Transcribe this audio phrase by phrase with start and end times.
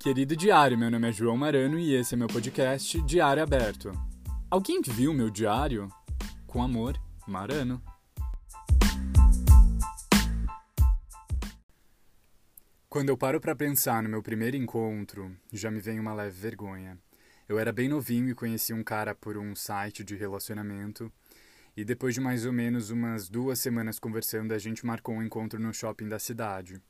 [0.00, 3.90] Querido diário, meu nome é João Marano e esse é meu podcast Diário Aberto.
[4.48, 5.88] Alguém viu meu diário?
[6.46, 6.96] Com amor,
[7.26, 7.82] Marano.
[12.88, 16.96] Quando eu paro para pensar no meu primeiro encontro, já me vem uma leve vergonha.
[17.48, 21.12] Eu era bem novinho e conheci um cara por um site de relacionamento.
[21.76, 25.58] E depois de mais ou menos umas duas semanas conversando, a gente marcou um encontro
[25.58, 26.80] no shopping da cidade.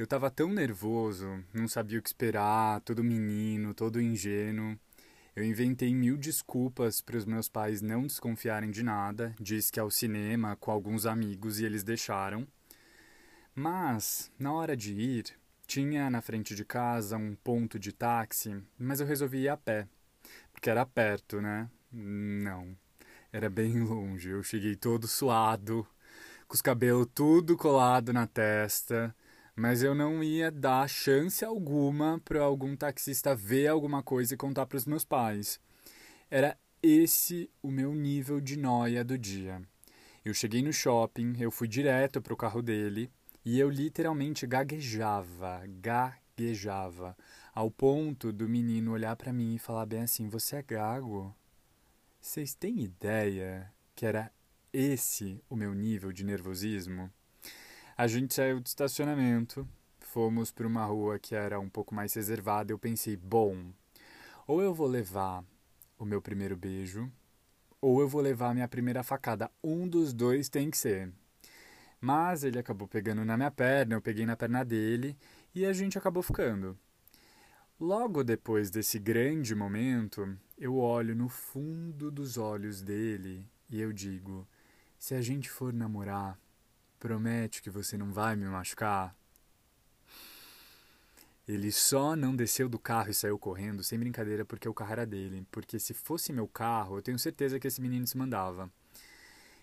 [0.00, 4.74] Eu tava tão nervoso, não sabia o que esperar, todo menino, todo ingênuo.
[5.36, 9.90] Eu inventei mil desculpas para os meus pais não desconfiarem de nada, disse que ao
[9.90, 12.48] cinema com alguns amigos e eles deixaram.
[13.54, 15.24] Mas, na hora de ir,
[15.66, 19.86] tinha na frente de casa um ponto de táxi, mas eu resolvi ir a pé,
[20.50, 21.68] porque era perto, né?
[21.92, 22.74] Não,
[23.30, 24.30] era bem longe.
[24.30, 25.86] Eu cheguei todo suado,
[26.48, 29.14] com os cabelos tudo colado na testa
[29.60, 34.64] mas eu não ia dar chance alguma para algum taxista ver alguma coisa e contar
[34.64, 35.60] para os meus pais.
[36.30, 39.60] Era esse o meu nível de noia do dia.
[40.24, 43.10] Eu cheguei no shopping, eu fui direto para o carro dele
[43.44, 47.14] e eu literalmente gaguejava, gaguejava,
[47.54, 51.36] ao ponto do menino olhar para mim e falar bem assim: Você é gago?
[52.18, 54.32] Vocês têm ideia que era
[54.72, 57.12] esse o meu nível de nervosismo?
[58.00, 62.72] A gente saiu do estacionamento, fomos para uma rua que era um pouco mais reservada.
[62.72, 63.74] Eu pensei, bom,
[64.46, 65.44] ou eu vou levar
[65.98, 67.12] o meu primeiro beijo,
[67.78, 69.50] ou eu vou levar a minha primeira facada.
[69.62, 71.12] Um dos dois tem que ser.
[72.00, 75.14] Mas ele acabou pegando na minha perna, eu peguei na perna dele
[75.54, 76.78] e a gente acabou ficando.
[77.78, 84.48] Logo depois desse grande momento, eu olho no fundo dos olhos dele e eu digo:
[84.98, 86.38] se a gente for namorar,
[87.00, 89.16] Promete que você não vai me machucar?
[91.48, 95.06] Ele só não desceu do carro e saiu correndo, sem brincadeira, porque o carro era
[95.06, 95.44] dele.
[95.50, 98.70] Porque se fosse meu carro, eu tenho certeza que esse menino se mandava.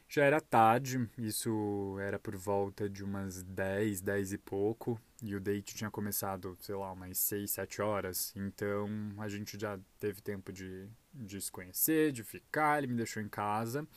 [0.10, 5.40] Já era tarde, isso era por volta de umas 10, 10 e pouco, e o
[5.40, 8.34] date tinha começado, sei lá, umas 6, 7 horas.
[8.36, 13.22] Então a gente já teve tempo de, de se conhecer, de ficar, ele me deixou
[13.22, 13.88] em casa.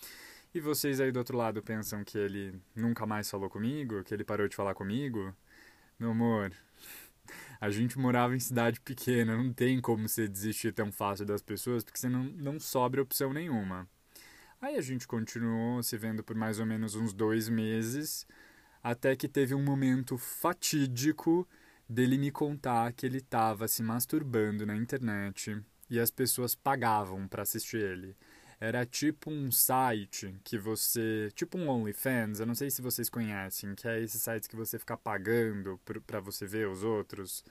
[0.53, 4.25] E vocês aí do outro lado pensam que ele nunca mais falou comigo, que ele
[4.25, 5.33] parou de falar comigo?
[5.97, 6.53] Meu amor,
[7.61, 11.85] a gente morava em cidade pequena, não tem como você desistir tão fácil das pessoas,
[11.85, 13.89] porque você não, não sobra opção nenhuma.
[14.61, 18.27] Aí a gente continuou se vendo por mais ou menos uns dois meses,
[18.83, 21.49] até que teve um momento fatídico
[21.89, 27.43] dele me contar que ele estava se masturbando na internet e as pessoas pagavam para
[27.43, 28.17] assistir ele.
[28.61, 31.31] Era tipo um site que você.
[31.35, 34.79] Tipo um OnlyFans, eu não sei se vocês conhecem, que é esse site que você
[34.79, 37.43] fica pagando para você ver os outros.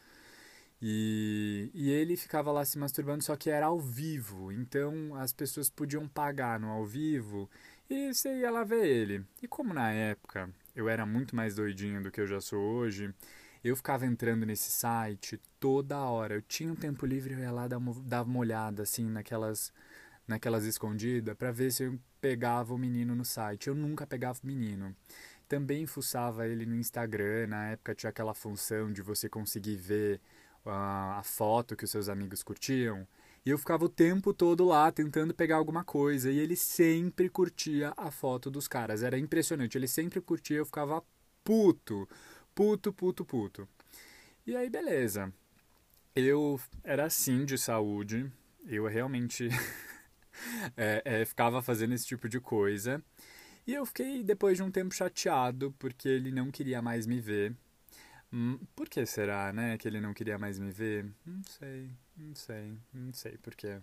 [0.81, 4.51] E, e ele ficava lá se masturbando, só que era ao vivo.
[4.51, 7.49] Então as pessoas podiam pagar no ao vivo
[7.89, 9.25] e você ia lá ver ele.
[9.41, 13.13] E como na época eu era muito mais doidinho do que eu já sou hoje,
[13.63, 16.35] eu ficava entrando nesse site toda hora.
[16.35, 19.73] Eu tinha um tempo livre, eu ia lá dar uma, dar uma olhada assim naquelas
[20.29, 23.67] naquelas escondidas para ver se eu pegava o menino no site.
[23.67, 24.95] Eu nunca pegava o menino.
[25.47, 30.22] Também fuçava ele no Instagram, na época tinha aquela função de você conseguir ver
[30.66, 30.69] uh,
[31.18, 33.07] a foto que os seus amigos curtiam.
[33.45, 36.29] E eu ficava o tempo todo lá tentando pegar alguma coisa.
[36.29, 39.01] E ele sempre curtia a foto dos caras.
[39.01, 39.78] Era impressionante.
[39.78, 41.03] Ele sempre curtia, eu ficava
[41.44, 42.07] puto.
[42.53, 43.68] Puto, puto, puto.
[44.45, 45.34] E aí, beleza.
[46.16, 48.31] Eu era assim de saúde.
[48.68, 49.50] Eu realmente
[50.77, 53.03] é, é, ficava fazendo esse tipo de coisa.
[53.67, 57.55] E eu fiquei, depois de um tempo, chateado porque ele não queria mais me ver.
[58.31, 61.05] Hum, por que será, né, que ele não queria mais me ver?
[61.25, 63.79] Não sei, não sei, não sei por quê.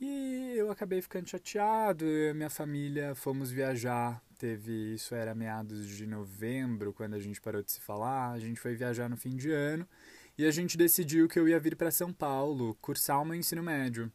[0.00, 4.22] E eu acabei ficando chateado, eu e minha família fomos viajar.
[4.38, 8.30] Teve, isso era meados de novembro, quando a gente parou de se falar.
[8.32, 9.86] A gente foi viajar no fim de ano
[10.38, 13.62] e a gente decidiu que eu ia vir para São Paulo cursar o meu ensino
[13.62, 14.10] médio.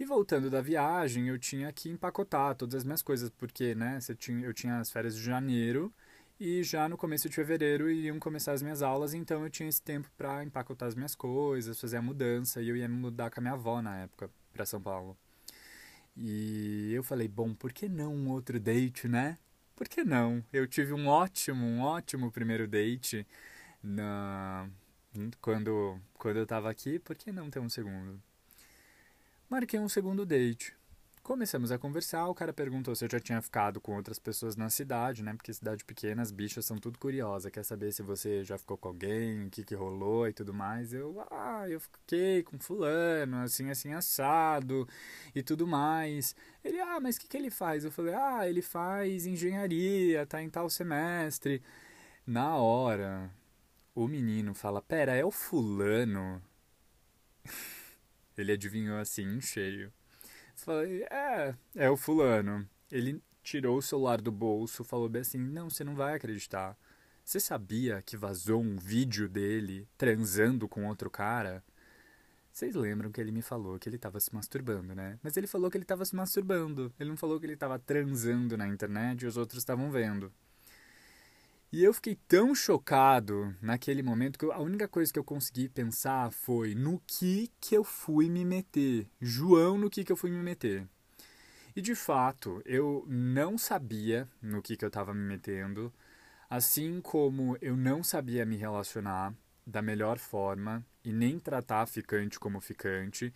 [0.00, 3.98] E voltando da viagem, eu tinha que empacotar todas as minhas coisas, porque, né,
[4.42, 5.92] eu tinha as férias de janeiro
[6.40, 9.82] e já no começo de fevereiro iriam começar as minhas aulas, então eu tinha esse
[9.82, 13.40] tempo para empacotar as minhas coisas, fazer a mudança, e eu ia me mudar com
[13.40, 15.14] a minha avó na época para São Paulo.
[16.16, 19.38] E eu falei, bom, por que não um outro date, né?
[19.76, 20.42] Por que não?
[20.50, 23.26] Eu tive um ótimo, um ótimo primeiro date
[23.82, 24.66] na
[25.42, 28.29] quando quando eu estava aqui, por que não ter um segundo?
[29.50, 30.72] Marquei um segundo date.
[31.24, 34.70] Começamos a conversar, o cara perguntou se eu já tinha ficado com outras pessoas na
[34.70, 35.34] cidade, né?
[35.34, 38.86] Porque cidade pequena, as bichas são tudo curiosas, quer saber se você já ficou com
[38.86, 40.92] alguém, o que que rolou e tudo mais.
[40.92, 44.86] Eu, ah, eu fiquei com fulano, assim, assim, assado
[45.34, 46.36] e tudo mais.
[46.62, 47.84] Ele, ah, mas o que que ele faz?
[47.84, 51.60] Eu falei, ah, ele faz engenharia, tá em tal semestre.
[52.24, 53.28] Na hora,
[53.96, 56.40] o menino fala, pera, é o fulano?
[58.40, 59.92] ele adivinhou assim, cheio.
[60.54, 62.68] Falei, é, é o fulano.
[62.90, 66.76] Ele tirou o celular do bolso, falou bem assim: Não, você não vai acreditar.
[67.24, 71.62] Você sabia que vazou um vídeo dele transando com outro cara?
[72.52, 75.18] Vocês lembram que ele me falou que ele estava se masturbando, né?
[75.22, 76.92] Mas ele falou que ele estava se masturbando.
[76.98, 80.32] Ele não falou que ele estava transando na internet e os outros estavam vendo.
[81.72, 86.32] E eu fiquei tão chocado naquele momento que a única coisa que eu consegui pensar
[86.32, 89.06] foi no que que eu fui me meter.
[89.20, 90.84] João, no que que eu fui me meter.
[91.76, 95.92] E de fato, eu não sabia no que que eu estava me metendo,
[96.48, 99.32] assim como eu não sabia me relacionar
[99.64, 103.32] da melhor forma e nem tratar ficante como ficante.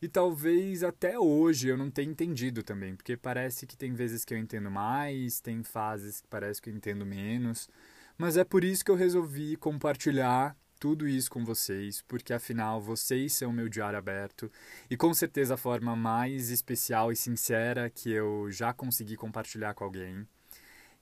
[0.00, 4.32] E talvez até hoje eu não tenha entendido também, porque parece que tem vezes que
[4.32, 7.68] eu entendo mais, tem fases que parece que eu entendo menos.
[8.16, 13.32] Mas é por isso que eu resolvi compartilhar tudo isso com vocês, porque afinal vocês
[13.32, 14.50] são meu diário aberto
[14.88, 19.82] e com certeza a forma mais especial e sincera que eu já consegui compartilhar com
[19.84, 20.26] alguém.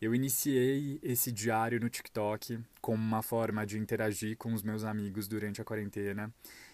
[0.00, 5.26] Eu iniciei esse diário no TikTok como uma forma de interagir com os meus amigos
[5.26, 6.30] durante a quarentena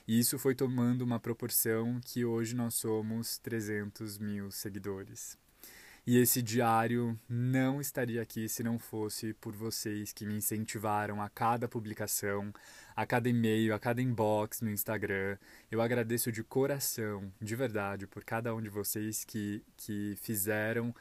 [0.08, 5.38] e isso foi tomando uma proporção que hoje nós somos 300 mil seguidores.
[6.04, 11.28] E esse diário não estaria aqui se não fosse por vocês que me incentivaram a
[11.28, 12.52] cada publicação,
[12.96, 15.38] a cada e-mail, a cada inbox no Instagram.
[15.70, 20.92] Eu agradeço de coração, de verdade, por cada um de vocês que, que fizeram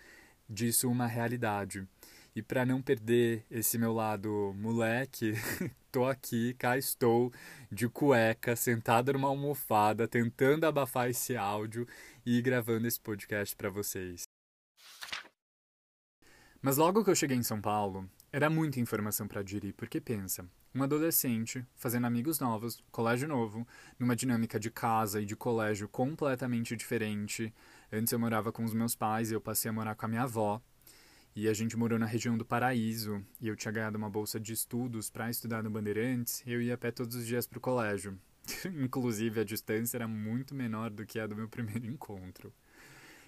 [0.51, 1.87] disso uma realidade.
[2.35, 5.33] E para não perder esse meu lado moleque,
[5.91, 7.31] tô aqui, cá estou,
[7.71, 11.87] de cueca, sentado numa almofada, tentando abafar esse áudio
[12.25, 14.23] e gravando esse podcast para vocês.
[16.61, 20.45] Mas logo que eu cheguei em São Paulo, era muita informação para digerir, porque pensa,
[20.73, 23.67] um adolescente fazendo amigos novos, colégio novo,
[23.99, 27.53] numa dinâmica de casa e de colégio completamente diferente.
[27.93, 30.61] Antes eu morava com os meus pais eu passei a morar com a minha avó.
[31.35, 34.53] E a gente morou na região do Paraíso, e eu tinha ganhado uma bolsa de
[34.53, 37.61] estudos para estudar no Bandeirantes, e eu ia a pé todos os dias para o
[37.61, 38.17] colégio.
[38.81, 42.53] Inclusive, a distância era muito menor do que a do meu primeiro encontro.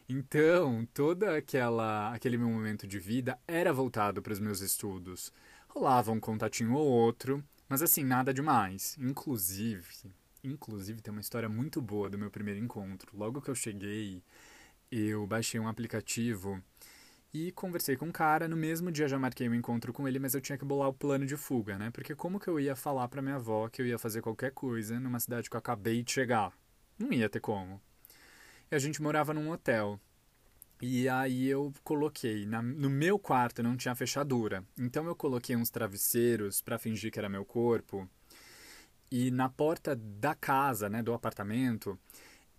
[0.07, 5.31] Então, toda aquela aquele meu momento de vida era voltado para os meus estudos.
[5.68, 8.98] Rolava um contatinho ou outro, mas assim, nada demais.
[9.00, 10.12] Inclusive,
[10.44, 13.12] inclusive tem uma história muito boa do meu primeiro encontro.
[13.18, 14.21] Logo que eu cheguei,
[15.00, 16.62] eu baixei um aplicativo
[17.34, 18.48] e conversei com um cara.
[18.48, 20.94] No mesmo dia já marquei um encontro com ele, mas eu tinha que bolar o
[20.94, 21.90] plano de fuga, né?
[21.92, 25.00] Porque como que eu ia falar para minha avó que eu ia fazer qualquer coisa
[25.00, 26.54] numa cidade que eu acabei de chegar?
[26.98, 27.81] Não ia ter como.
[28.69, 30.00] E a gente morava num hotel.
[30.81, 34.63] E aí eu coloquei, na, no meu quarto não tinha fechadura.
[34.78, 38.07] Então eu coloquei uns travesseiros para fingir que era meu corpo.
[39.10, 41.98] E na porta da casa, né, do apartamento,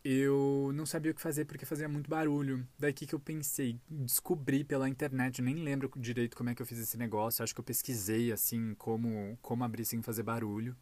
[0.05, 2.67] eu não sabia o que fazer porque fazia muito barulho.
[2.79, 6.79] Daí que eu pensei, descobri pela internet, nem lembro direito como é que eu fiz
[6.79, 10.77] esse negócio, acho que eu pesquisei assim como como abrir sem fazer barulho.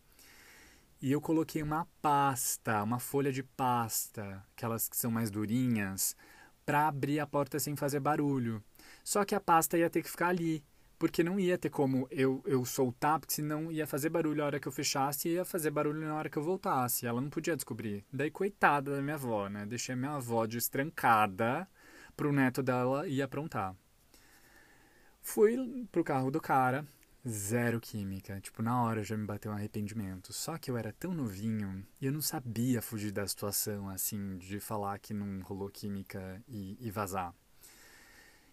[1.00, 6.16] E eu coloquei uma pasta, uma folha de pasta, aquelas que são mais durinhas,
[6.64, 8.62] para abrir a porta sem fazer barulho.
[9.04, 10.64] Só que a pasta ia ter que ficar ali,
[11.02, 14.60] porque não ia ter como eu, eu soltar, porque senão ia fazer barulho na hora
[14.60, 17.08] que eu fechasse e ia fazer barulho na hora que eu voltasse.
[17.08, 18.04] Ela não podia descobrir.
[18.12, 19.66] Daí, coitada da minha avó, né?
[19.66, 21.66] Deixei a minha avó destrancada
[22.16, 23.74] pro neto dela ir aprontar.
[25.20, 25.56] Fui
[25.90, 26.86] pro carro do cara,
[27.28, 28.40] zero química.
[28.40, 30.32] Tipo, na hora já me bateu um arrependimento.
[30.32, 34.60] Só que eu era tão novinho e eu não sabia fugir da situação, assim, de
[34.60, 37.34] falar que não rolou química e, e vazar.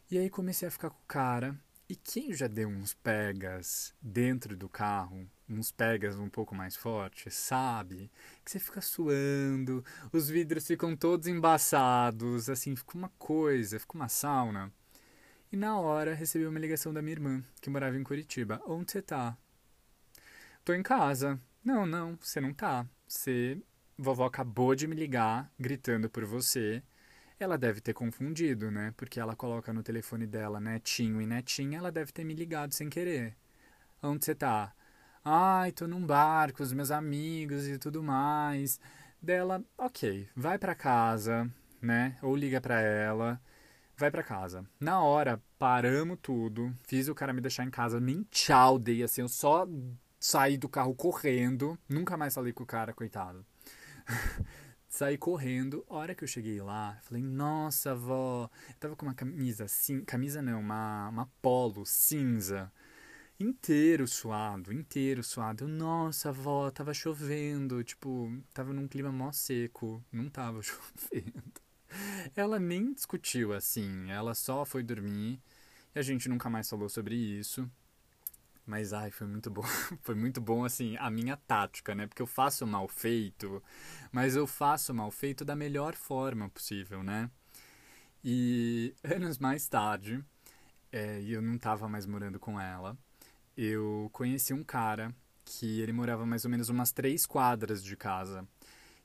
[0.10, 1.56] E aí comecei a ficar com o cara
[1.90, 7.34] e quem já deu uns pegas dentro do carro, uns pegas um pouco mais fortes,
[7.34, 8.12] sabe
[8.46, 14.08] que você fica suando, os vidros ficam todos embaçados, assim, fica uma coisa, fica uma
[14.08, 14.72] sauna.
[15.52, 18.62] E na hora recebi uma ligação da minha irmã, que morava em Curitiba.
[18.68, 19.36] Onde você tá?
[20.64, 21.42] Tô em casa.
[21.64, 22.86] Não, não, você não tá.
[23.08, 23.60] Você.
[23.98, 26.84] Vovó acabou de me ligar, gritando por você
[27.40, 28.94] ela deve ter confundido, né?
[28.98, 32.90] Porque ela coloca no telefone dela netinho e netinha, ela deve ter me ligado sem
[32.90, 33.36] querer.
[34.04, 34.74] Onde você tá?
[35.24, 38.80] Ai, tô num bar com os meus amigos e tudo mais.
[39.22, 41.50] Dela, ok, vai para casa,
[41.82, 42.18] né?
[42.22, 43.42] Ou liga pra ela,
[43.98, 44.66] vai pra casa.
[44.80, 49.22] Na hora, paramos tudo, fiz o cara me deixar em casa, nem tchau dei, assim,
[49.22, 49.68] eu só
[50.20, 53.46] saí do carro correndo, nunca mais falei com o cara, coitado.
[54.90, 59.14] saí correndo, a hora que eu cheguei lá, falei, nossa, avó, eu tava com uma
[59.14, 62.72] camisa, sim, camisa não, uma, uma polo cinza,
[63.40, 65.64] inteiro suado, inteiro suado.
[65.66, 71.62] Eu, nossa, avó, tava chovendo, tipo, tava num clima mó seco, não tava chovendo.
[72.36, 75.40] Ela nem discutiu assim, ela só foi dormir.
[75.96, 77.70] E a gente nunca mais falou sobre isso.
[78.70, 79.64] Mas ai, foi muito bom.
[80.04, 82.08] foi muito bom assim a minha tática, né?
[82.08, 83.62] Porque eu faço mal feito,
[84.12, 87.30] mas eu faço mal feito da melhor forma possível, né?
[88.24, 90.24] E anos mais tarde,
[90.92, 92.98] é, e eu não tava mais morando com ela
[93.62, 98.48] eu conheci um cara que ele morava mais ou menos umas três quadras de casa.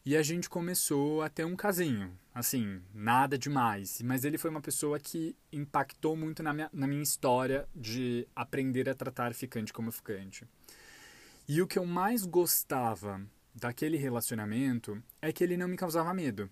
[0.06, 4.02] E a gente começou a ter um casinho, assim, nada demais.
[4.02, 8.86] Mas ele foi uma pessoa que impactou muito na minha, na minha história de aprender
[8.86, 10.46] a tratar ficante como ficante.
[11.48, 13.18] E o que eu mais gostava
[13.54, 16.50] daquele relacionamento é que ele não me causava medo.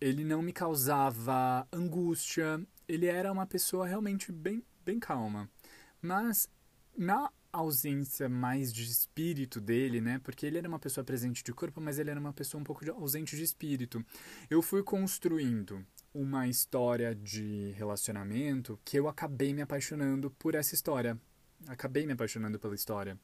[0.00, 2.64] Ele não me causava angústia.
[2.86, 5.50] Ele era uma pessoa realmente bem, bem calma.
[6.00, 6.48] Mas
[6.96, 10.18] na ausência mais de espírito dele, né?
[10.24, 12.90] Porque ele era uma pessoa presente de corpo, mas ele era uma pessoa um pouco
[12.92, 14.04] ausente de espírito.
[14.48, 21.18] Eu fui construindo uma história de relacionamento que eu acabei me apaixonando por essa história.
[21.66, 23.18] Acabei me apaixonando pela história.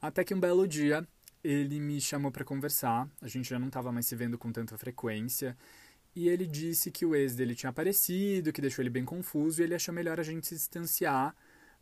[0.00, 1.06] Até que um belo dia
[1.42, 3.08] ele me chamou para conversar.
[3.20, 5.56] A gente já não estava mais se vendo com tanta frequência.
[6.14, 9.64] E ele disse que o ex dele tinha aparecido, que deixou ele bem confuso e
[9.64, 11.34] ele achou melhor a gente se distanciar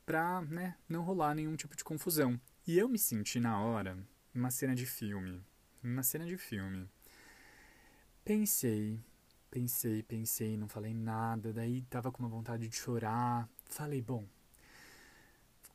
[0.05, 2.41] pra né, não rolar nenhum tipo de confusão.
[2.67, 3.99] E eu me senti na hora
[4.35, 5.45] uma cena de filme.
[5.83, 6.89] Uma cena de filme.
[8.25, 8.99] Pensei,
[9.51, 13.49] pensei, pensei, não falei nada, daí tava com uma vontade de chorar.
[13.67, 14.27] Falei, bom,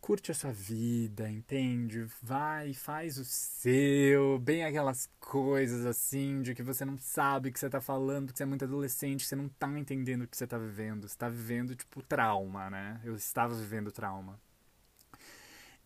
[0.01, 2.05] curte a sua vida, entende?
[2.21, 7.59] Vai, faz o seu, bem aquelas coisas assim de que você não sabe o que
[7.59, 10.35] você tá falando, que você é muito adolescente, que você não tá entendendo o que
[10.35, 11.07] você tá vivendo.
[11.07, 12.99] Você tá vivendo, tipo, trauma, né?
[13.03, 14.39] Eu estava vivendo trauma.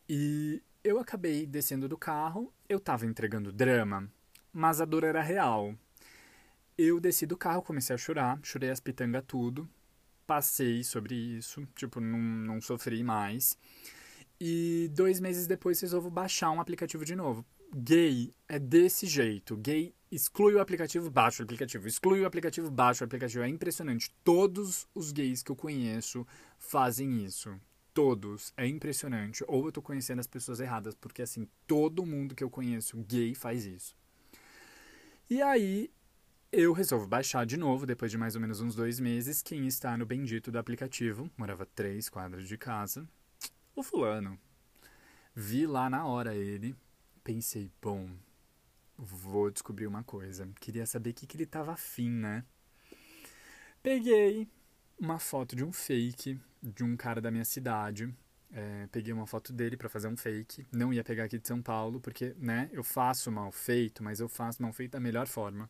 [0.07, 4.09] E eu acabei descendo do carro, eu tava entregando drama,
[4.51, 5.73] mas a dor era real.
[6.77, 9.69] Eu desci do carro, comecei a chorar, chorei as pitangas tudo,
[10.27, 13.57] passei sobre isso, tipo, não, não sofri mais.
[14.45, 17.45] E dois meses depois resolvo baixar um aplicativo de novo.
[17.73, 19.55] Gay é desse jeito.
[19.55, 21.87] Gay exclui o aplicativo, baixa o aplicativo.
[21.87, 23.41] Exclui o aplicativo, baixa o aplicativo.
[23.41, 24.13] É impressionante.
[24.21, 26.27] Todos os gays que eu conheço
[26.59, 27.57] fazem isso.
[27.93, 28.51] Todos.
[28.57, 29.45] É impressionante.
[29.47, 33.33] Ou eu tô conhecendo as pessoas erradas, porque assim, todo mundo que eu conheço gay
[33.33, 33.95] faz isso.
[35.29, 35.89] E aí,
[36.51, 39.41] eu resolvo baixar de novo, depois de mais ou menos uns dois meses.
[39.41, 43.07] Quem está no bendito do aplicativo, morava três quadras de casa,
[43.75, 44.39] o fulano.
[45.35, 46.75] Vi lá na hora ele,
[47.23, 48.09] pensei, bom,
[48.97, 50.47] vou descobrir uma coisa.
[50.59, 52.43] Queria saber o que, que ele tava afim, né?
[53.81, 54.47] Peguei
[54.99, 58.13] uma foto de um fake de um cara da minha cidade.
[58.51, 60.65] É, peguei uma foto dele para fazer um fake.
[60.71, 64.29] Não ia pegar aqui de São Paulo, porque, né, eu faço mal feito, mas eu
[64.29, 65.69] faço mal feito da melhor forma.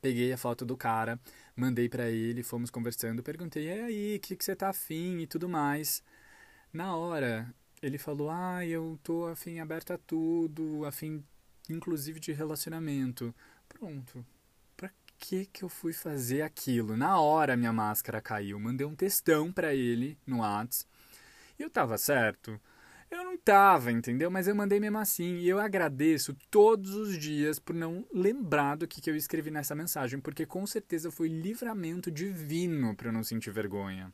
[0.00, 1.18] Peguei a foto do cara,
[1.56, 5.26] mandei para ele, fomos conversando, perguntei, e aí, o que, que você tá afim e
[5.26, 6.02] tudo mais.
[6.72, 11.22] Na hora, ele falou: Ah, eu tô afim aberto a tudo, afim
[11.68, 13.34] inclusive de relacionamento.
[13.68, 14.24] Pronto.
[14.76, 16.96] Pra que que eu fui fazer aquilo?
[16.96, 18.58] Na hora minha máscara caiu.
[18.58, 20.86] Mandei um textão para ele no Whats.
[21.58, 22.60] E eu tava certo.
[23.10, 24.30] Eu não tava, entendeu?
[24.30, 25.36] Mas eu mandei mesmo assim.
[25.36, 29.74] E eu agradeço todos os dias por não lembrar do que, que eu escrevi nessa
[29.74, 34.10] mensagem, porque com certeza foi livramento divino para eu não sentir vergonha.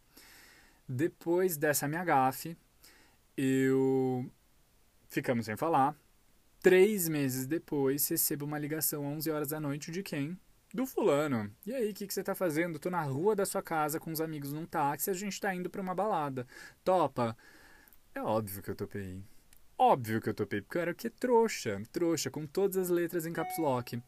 [0.88, 2.56] Depois dessa minha gafe,
[3.36, 4.30] eu
[5.08, 5.94] ficamos sem falar.
[6.60, 10.38] Três meses depois, recebo uma ligação 11 horas da noite de quem?
[10.72, 11.50] Do fulano.
[11.64, 12.78] E aí, o que, que você tá fazendo?
[12.78, 15.70] Tô na rua da sua casa com os amigos num táxi, a gente tá indo
[15.70, 16.46] pra uma balada.
[16.84, 17.36] Topa?
[18.14, 19.22] É óbvio que eu topei.
[19.78, 21.08] Óbvio que eu topei, porque eu era o que?
[21.08, 21.80] Trouxa.
[21.92, 24.02] Trouxa, com todas as letras em caps lock.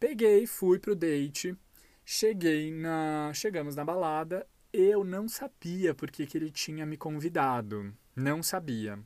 [0.00, 1.56] Peguei, fui pro date,
[2.04, 3.30] cheguei na...
[3.34, 7.94] Chegamos na balada, eu não sabia porque que ele tinha me convidado.
[8.16, 8.98] Não sabia.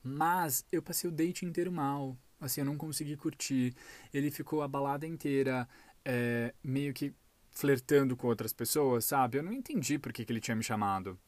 [0.00, 2.16] Mas eu passei o date inteiro mal.
[2.40, 3.74] Assim, eu não consegui curtir.
[4.14, 5.68] Ele ficou a balada inteira
[6.04, 7.12] é, meio que
[7.50, 9.38] flertando com outras pessoas, sabe?
[9.38, 11.18] Eu não entendi por que, que ele tinha me chamado.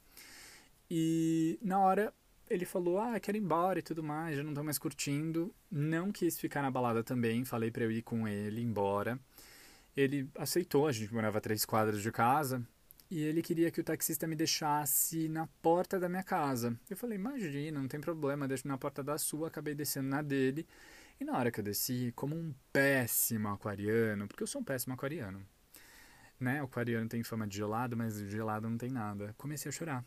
[0.88, 2.14] E na hora
[2.48, 5.52] ele falou: Ah, quero ir embora e tudo mais, já não tô mais curtindo.
[5.68, 9.18] Não quis ficar na balada também, falei pra eu ir com ele embora.
[9.96, 12.64] ele aceitou, a gente morava três quadras de casa,
[13.12, 16.74] e ele queria que o taxista me deixasse na porta da minha casa.
[16.88, 20.66] Eu falei, imagina, não tem problema, deixo na porta da sua, acabei descendo na dele.
[21.20, 24.94] E na hora que eu desci, como um péssimo aquariano, porque eu sou um péssimo
[24.94, 25.46] aquariano,
[26.40, 26.62] né?
[26.62, 29.34] O aquariano tem fama de gelado, mas gelado não tem nada.
[29.36, 30.02] Comecei a chorar.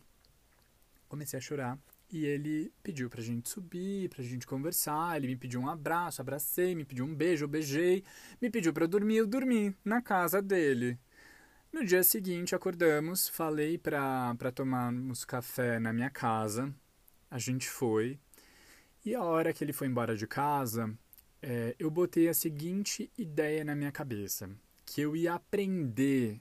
[1.07, 1.77] Comecei a chorar
[2.11, 5.15] e ele pediu pra gente subir, pra gente conversar.
[5.17, 8.03] Ele me pediu um abraço, abracei, me pediu um beijo, eu beijei.
[8.41, 10.97] Me pediu pra dormir, eu dormi na casa dele.
[11.75, 16.73] No dia seguinte, acordamos, falei pra tomarmos café na minha casa.
[17.29, 18.17] A gente foi.
[19.03, 20.97] E a hora que ele foi embora de casa,
[21.41, 24.49] é, eu botei a seguinte ideia na minha cabeça:
[24.85, 26.39] que eu ia aprender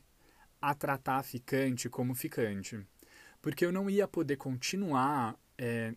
[0.62, 2.86] a tratar a ficante como ficante.
[3.42, 5.96] Porque eu não ia poder continuar é,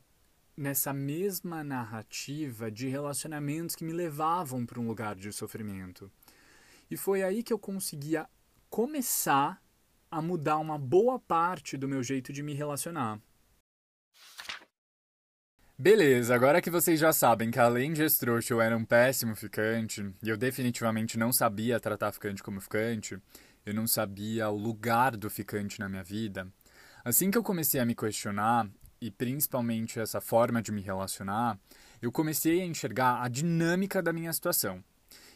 [0.58, 6.12] nessa mesma narrativa de relacionamentos que me levavam para um lugar de sofrimento.
[6.90, 8.28] E foi aí que eu conseguia
[8.70, 9.62] começar
[10.10, 13.20] a mudar uma boa parte do meu jeito de me relacionar.
[15.80, 20.12] Beleza, agora que vocês já sabem que além de estrôxo eu era um péssimo ficante,
[20.24, 23.20] e eu definitivamente não sabia tratar ficante como ficante,
[23.64, 26.48] eu não sabia o lugar do ficante na minha vida,
[27.06, 28.68] assim que eu comecei a me questionar,
[29.00, 31.60] e principalmente essa forma de me relacionar,
[32.02, 34.84] eu comecei a enxergar a dinâmica da minha situação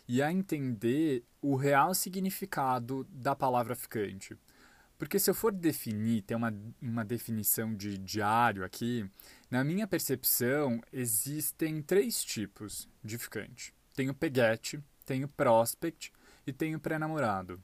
[0.07, 4.37] e a entender o real significado da palavra ficante.
[4.97, 9.09] Porque se eu for definir, ter uma, uma definição de diário aqui,
[9.49, 13.73] na minha percepção existem três tipos de ficante.
[13.95, 16.11] Tem o peguete, tem o prospect
[16.45, 17.59] e tem o pré-namorado.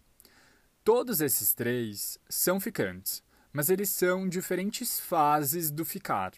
[0.83, 3.21] Todos esses três são ficantes,
[3.53, 6.33] mas eles são diferentes fases do ficar.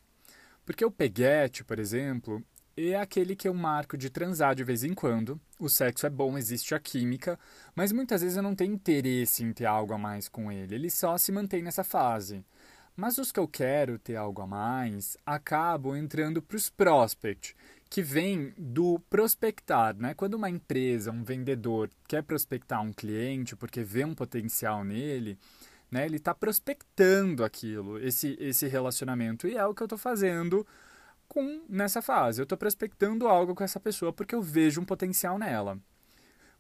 [0.66, 2.44] Porque o peguete, por exemplo,
[2.88, 5.40] é aquele que eu marco de transar de vez em quando.
[5.60, 7.38] O sexo é bom, existe a química,
[7.76, 10.76] mas muitas vezes eu não tenho interesse em ter algo a mais com ele.
[10.76, 12.44] Ele só se mantém nessa fase.
[12.96, 17.56] Mas os que eu quero ter algo a mais acabam entrando para os prospect,
[17.90, 20.14] que vem do prospectar, né?
[20.14, 25.38] Quando uma empresa, um vendedor quer prospectar um cliente porque vê um potencial nele,
[25.90, 26.06] né?
[26.06, 29.48] Ele está prospectando aquilo, esse, esse relacionamento.
[29.48, 30.66] E é o que eu estou fazendo
[31.30, 32.42] com nessa fase.
[32.42, 35.80] Eu estou prospectando algo com essa pessoa porque eu vejo um potencial nela.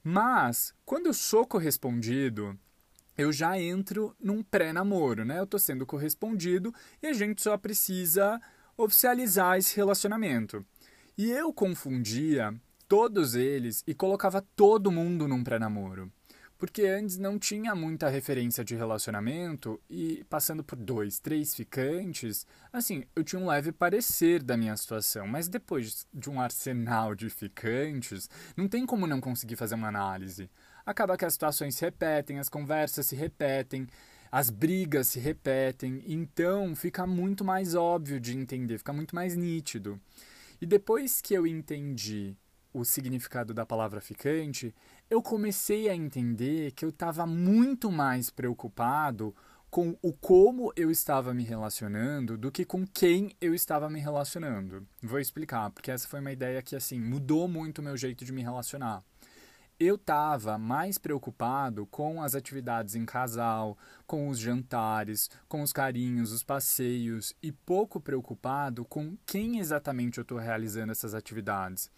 [0.01, 2.57] Mas, quando eu sou correspondido,
[3.17, 5.39] eu já entro num pré-namoro, né?
[5.39, 8.39] Eu estou sendo correspondido e a gente só precisa
[8.77, 10.65] oficializar esse relacionamento.
[11.17, 12.53] E eu confundia
[12.87, 16.09] todos eles e colocava todo mundo num pré-namoro
[16.59, 23.05] porque antes não tinha muita referência de relacionamento e passando por dois, três ficantes, assim,
[23.15, 28.29] eu tinha um leve parecer da minha situação, mas depois de um arsenal de ficantes,
[28.57, 30.51] não tem como não conseguir fazer uma análise.
[30.85, 33.87] Acaba que as situações se repetem, as conversas se repetem,
[34.29, 39.97] as brigas se repetem, então fica muito mais óbvio de entender, fica muito mais nítido.
[40.59, 42.35] E depois que eu entendi
[42.73, 44.73] o significado da palavra ficante,
[45.09, 49.35] eu comecei a entender que eu estava muito mais preocupado
[49.69, 54.85] com o como eu estava me relacionando do que com quem eu estava me relacionando.
[55.01, 58.31] Vou explicar, porque essa foi uma ideia que assim mudou muito o meu jeito de
[58.31, 59.03] me relacionar.
[59.79, 66.33] Eu estava mais preocupado com as atividades em casal, com os jantares, com os carinhos,
[66.33, 71.89] os passeios e pouco preocupado com quem exatamente eu estou realizando essas atividades.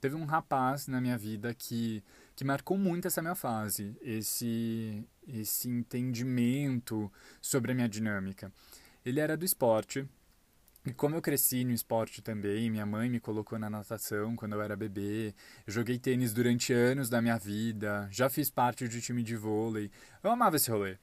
[0.00, 2.02] Teve um rapaz na minha vida que,
[2.36, 8.52] que marcou muito essa minha fase, esse, esse entendimento sobre a minha dinâmica.
[9.04, 10.08] Ele era do esporte,
[10.86, 14.62] e como eu cresci no esporte também, minha mãe me colocou na natação quando eu
[14.62, 15.34] era bebê,
[15.66, 19.90] eu joguei tênis durante anos da minha vida, já fiz parte de time de vôlei,
[20.22, 20.96] eu amava esse rolê.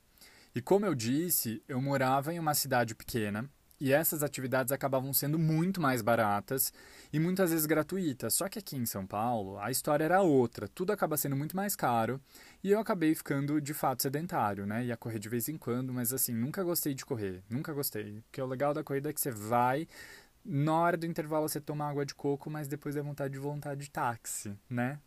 [0.56, 3.48] E como eu disse, eu morava em uma cidade pequena,
[3.80, 6.74] e essas atividades acabavam sendo muito mais baratas
[7.12, 8.34] e muitas vezes gratuitas.
[8.34, 11.76] Só que aqui em São Paulo a história era outra, tudo acaba sendo muito mais
[11.76, 12.20] caro
[12.64, 14.86] e eu acabei ficando de fato sedentário, né?
[14.86, 18.22] Ia correr de vez em quando, mas assim, nunca gostei de correr, nunca gostei.
[18.22, 19.88] Porque o legal da corrida é que você vai,
[20.44, 23.82] na hora do intervalo você toma água de coco, mas depois é vontade de vontade
[23.82, 25.00] de táxi, né?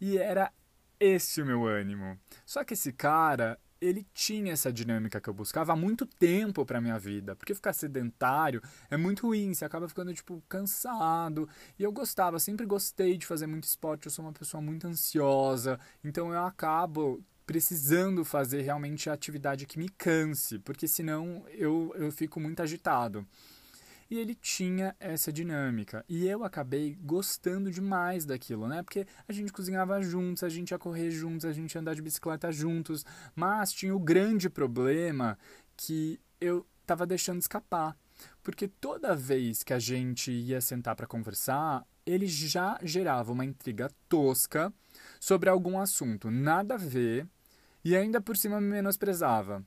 [0.00, 0.52] E era
[1.00, 2.18] esse o meu ânimo.
[2.46, 6.80] Só que esse cara, ele tinha essa dinâmica que eu buscava há muito tempo para
[6.80, 11.48] minha vida, porque ficar sedentário é muito ruim, você acaba ficando tipo cansado.
[11.78, 15.78] E eu gostava, sempre gostei de fazer muito esporte, eu sou uma pessoa muito ansiosa,
[16.02, 22.12] então eu acabo precisando fazer realmente a atividade que me canse, porque senão eu, eu
[22.12, 23.26] fico muito agitado.
[24.10, 26.04] E ele tinha essa dinâmica.
[26.08, 28.82] E eu acabei gostando demais daquilo, né?
[28.82, 32.02] Porque a gente cozinhava juntos, a gente ia correr juntos, a gente ia andar de
[32.02, 33.04] bicicleta juntos.
[33.34, 35.38] Mas tinha o grande problema
[35.76, 37.96] que eu estava deixando escapar.
[38.42, 43.90] Porque toda vez que a gente ia sentar para conversar, ele já gerava uma intriga
[44.08, 44.72] tosca
[45.20, 47.28] sobre algum assunto, nada a ver,
[47.84, 49.64] e ainda por cima me menosprezava.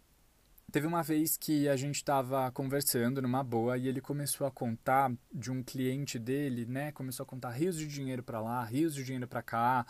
[0.72, 5.12] Teve uma vez que a gente estava conversando numa boa e ele começou a contar
[5.34, 6.94] de um cliente dele, né?
[6.94, 9.86] Começou a contar rios de dinheiro para lá, rios de dinheiro para cá.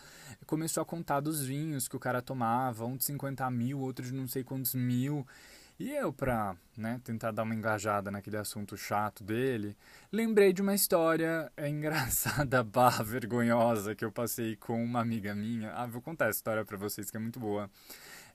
[0.48, 4.12] Começou a contar dos vinhos que o cara tomava, um de 50 mil, outro de
[4.12, 5.24] não sei quantos mil.
[5.80, 9.78] E eu, pra né, tentar dar uma engajada naquele assunto chato dele,
[10.12, 15.74] lembrei de uma história engraçada, barra vergonhosa, que eu passei com uma amiga minha.
[15.74, 17.70] Ah, vou contar essa história para vocês que é muito boa.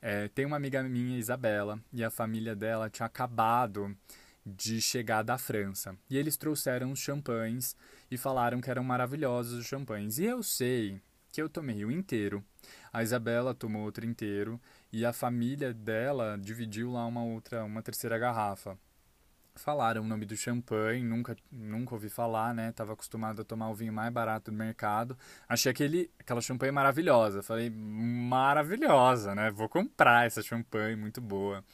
[0.01, 3.97] É, tem uma amiga minha, Isabela, e a família dela tinha acabado
[4.45, 5.97] de chegar da França.
[6.09, 7.77] E eles trouxeram os champanhes
[8.11, 10.19] e falaram que eram maravilhosos os champanhes.
[10.19, 11.01] E eu sei
[11.33, 12.45] que eu tomei o inteiro.
[12.93, 14.61] A Isabela tomou outro inteiro
[14.93, 18.79] e a família dela dividiu lá uma outra, uma terceira garrafa
[19.61, 22.73] falaram o nome do champanhe, nunca, nunca ouvi falar, né?
[22.73, 25.17] Tava acostumado a tomar o vinho mais barato do mercado.
[25.49, 27.43] Achei aquele, aquela champanhe maravilhosa.
[27.43, 29.51] Falei, maravilhosa, né?
[29.51, 31.65] Vou comprar essa champanhe, muito boa.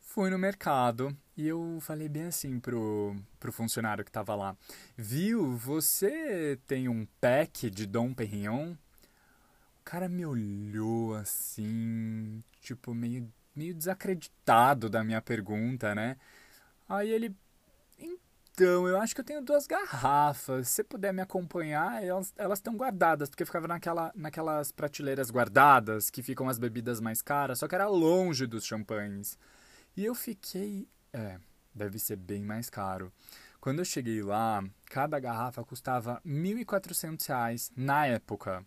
[0.00, 4.56] Fui no mercado e eu falei bem assim pro, pro funcionário que tava lá.
[4.96, 8.72] Viu, você tem um pack de Dom Perignon?
[8.72, 16.16] O cara me olhou assim, tipo, meio, meio desacreditado da minha pergunta, né?
[16.90, 17.36] Aí ele.
[17.96, 20.68] Então, eu acho que eu tenho duas garrafas.
[20.68, 26.20] Se você puder me acompanhar, elas estão guardadas, porque ficava naquela, naquelas prateleiras guardadas que
[26.20, 29.38] ficam as bebidas mais caras, só que era longe dos champanhes.
[29.96, 30.88] E eu fiquei.
[31.12, 31.38] É,
[31.72, 33.12] deve ser bem mais caro.
[33.60, 38.66] Quando eu cheguei lá, cada garrafa custava R$ 1.400 na época.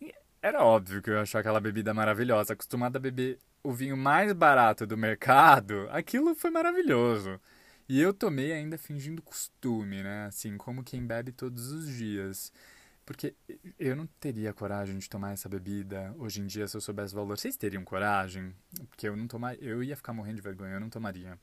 [0.00, 4.32] E era óbvio que eu achar aquela bebida maravilhosa, acostumada a beber o vinho mais
[4.32, 7.40] barato do mercado, aquilo foi maravilhoso.
[7.88, 10.26] E eu tomei ainda fingindo costume, né?
[10.26, 12.52] Assim, como quem bebe todos os dias.
[13.04, 13.34] Porque
[13.76, 17.16] eu não teria coragem de tomar essa bebida hoje em dia se eu soubesse o
[17.16, 17.36] valor.
[17.36, 18.54] Vocês teriam coragem?
[18.88, 21.36] Porque eu não tomar, eu ia ficar morrendo de vergonha, eu não tomaria.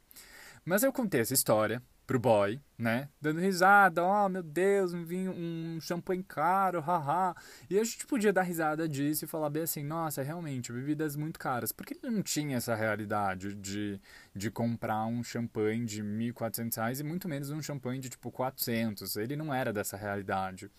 [0.65, 3.09] Mas eu contei essa história pro boy, né?
[3.21, 7.35] Dando risada, ó, oh, meu Deus, um vinho, um champanhe caro, haha.
[7.69, 11.39] E a gente podia dar risada disso e falar bem assim, nossa, realmente, bebidas muito
[11.39, 11.71] caras.
[11.71, 13.99] Porque ele não tinha essa realidade de,
[14.35, 19.15] de comprar um champanhe de 1.400 reais e muito menos um champanhe de tipo 400.
[19.15, 20.69] Ele não era dessa realidade.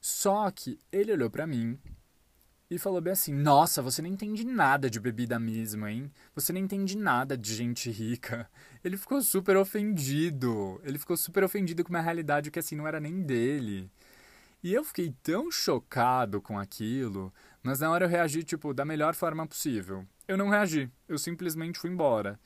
[0.00, 1.78] Só que ele olhou para mim
[2.70, 6.10] e falou bem assim: Nossa, você não entende nada de bebida mesmo, hein?
[6.34, 8.48] Você não entende nada de gente rica.
[8.82, 10.80] Ele ficou super ofendido.
[10.84, 13.90] Ele ficou super ofendido com uma realidade que assim não era nem dele.
[14.62, 19.14] E eu fiquei tão chocado com aquilo, mas na hora eu reagi, tipo, da melhor
[19.14, 20.04] forma possível.
[20.26, 22.38] Eu não reagi, eu simplesmente fui embora.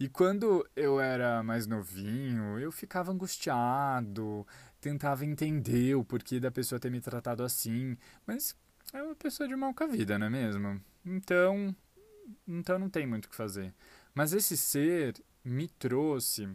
[0.00, 4.46] E quando eu era mais novinho, eu ficava angustiado,
[4.80, 8.56] tentava entender o porquê da pessoa ter me tratado assim, mas
[8.92, 10.80] é uma pessoa de mal com a vida, não é mesmo?
[11.04, 11.74] Então,
[12.46, 13.74] então não tem muito o que fazer.
[14.14, 16.48] Mas esse ser me trouxe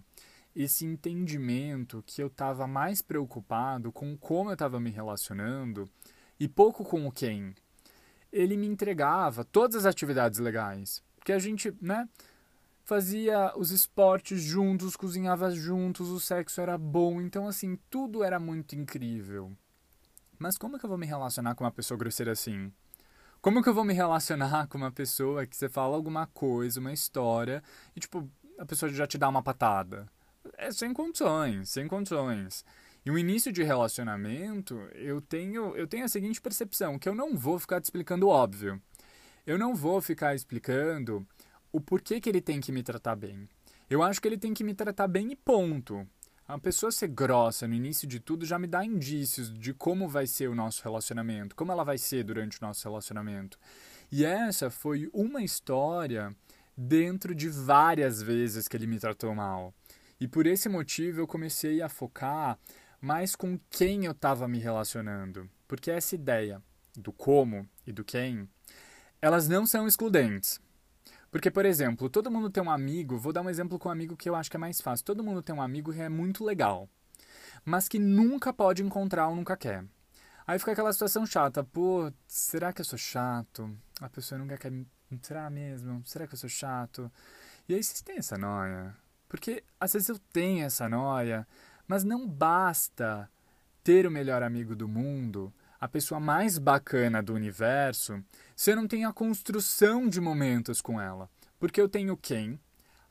[0.56, 5.89] esse entendimento que eu estava mais preocupado com como eu estava me relacionando
[6.39, 7.54] e pouco com o quem.
[8.32, 12.08] Ele me entregava todas as atividades legais, porque a gente, né,
[12.84, 18.76] fazia os esportes juntos, cozinhava juntos, o sexo era bom, então assim, tudo era muito
[18.76, 19.52] incrível.
[20.38, 22.71] Mas como que eu vou me relacionar com uma pessoa grosseira assim?
[23.41, 26.91] Como que eu vou me relacionar com uma pessoa que você fala alguma coisa, uma
[26.91, 27.62] história,
[27.95, 30.10] e tipo, a pessoa já te dá uma patada?
[30.58, 32.65] É sem condições, sem condições.
[33.06, 37.38] E o início de relacionamento, eu tenho, eu tenho a seguinte percepção, que eu não
[37.38, 38.82] vou ficar te explicando o óbvio.
[39.45, 41.26] Eu não vou ficar explicando
[41.71, 43.48] o porquê que ele tem que me tratar bem.
[43.88, 46.08] Eu acho que ele tem que me tratar bem e ponto.
[46.47, 50.27] A pessoa ser grossa no início de tudo já me dá indícios de como vai
[50.27, 53.58] ser o nosso relacionamento, como ela vai ser durante o nosso relacionamento.
[54.12, 56.36] E essa foi uma história
[56.77, 59.73] dentro de várias vezes que ele me tratou mal.
[60.19, 62.60] E por esse motivo eu comecei a focar
[63.01, 65.49] mais com quem eu estava me relacionando.
[65.67, 66.62] Porque essa ideia
[66.95, 68.47] do como e do quem,
[69.19, 70.62] elas não são excludentes.
[71.36, 74.15] Porque, por exemplo, todo mundo tem um amigo, vou dar um exemplo com um amigo
[74.15, 75.06] que eu acho que é mais fácil.
[75.06, 76.88] Todo mundo tem um amigo que é muito legal,
[77.65, 79.84] mas que nunca pode encontrar ou nunca quer.
[80.48, 83.69] Aí fica aquela situação chata, pô, será que eu sou chato?
[84.00, 84.71] A pessoa nunca quer.
[85.21, 86.02] Será mesmo?
[86.06, 87.12] Será que eu sou chato?
[87.67, 88.95] E aí vocês têm essa noia.
[89.28, 91.45] Porque às vezes eu tenho essa noia,
[91.86, 93.30] mas não basta
[93.84, 98.23] ter o melhor amigo do mundo, a pessoa mais bacana do universo,
[98.55, 101.29] se eu não tenho a construção de momentos com ela.
[101.59, 102.59] Porque eu tenho quem?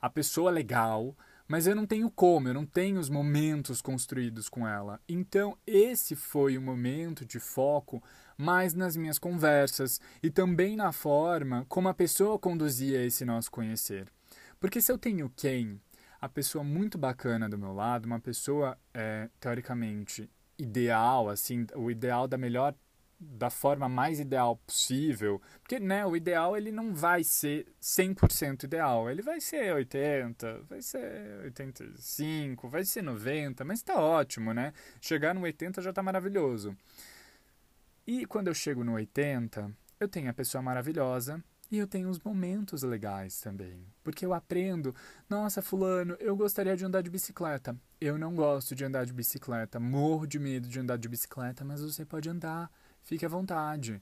[0.01, 1.15] A pessoa legal,
[1.47, 4.99] mas eu não tenho como, eu não tenho os momentos construídos com ela.
[5.07, 8.01] Então, esse foi o momento de foco
[8.37, 14.11] mais nas minhas conversas e também na forma como a pessoa conduzia esse nosso conhecer.
[14.59, 15.79] Porque se eu tenho quem,
[16.19, 22.27] a pessoa muito bacana do meu lado, uma pessoa é, teoricamente ideal, assim, o ideal
[22.27, 22.73] da melhor
[23.19, 29.09] da forma mais ideal possível, porque né, o ideal ele não vai ser 100% ideal,
[29.09, 34.73] ele vai ser 80, vai ser 85, vai ser 90, mas está ótimo, né?
[34.99, 36.75] Chegar no 80 já está maravilhoso.
[38.05, 42.19] E quando eu chego no 80, eu tenho a pessoa maravilhosa e eu tenho os
[42.19, 43.85] momentos legais também.
[44.03, 44.95] Porque eu aprendo,
[45.29, 47.75] nossa, fulano, eu gostaria de andar de bicicleta.
[47.99, 51.81] Eu não gosto de andar de bicicleta, morro de medo de andar de bicicleta, mas
[51.81, 54.01] você pode andar, fique à vontade.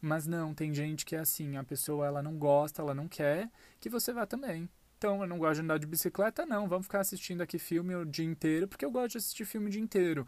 [0.00, 3.48] Mas não, tem gente que é assim, a pessoa ela não gosta, ela não quer,
[3.78, 4.68] que você vá também.
[4.98, 8.04] Então, eu não gosto de andar de bicicleta, não, vamos ficar assistindo aqui filme o
[8.04, 10.26] dia inteiro, porque eu gosto de assistir filme o dia inteiro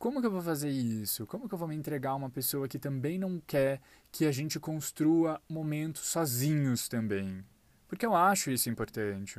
[0.00, 1.26] como que eu vou fazer isso?
[1.26, 4.32] Como que eu vou me entregar a uma pessoa que também não quer que a
[4.32, 7.44] gente construa momentos sozinhos também?
[7.86, 9.38] Porque eu acho isso importante.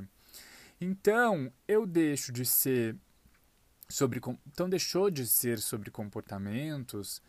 [0.80, 2.96] Então, eu deixo de ser
[3.90, 7.24] sobre então deixou de ser sobre comportamentos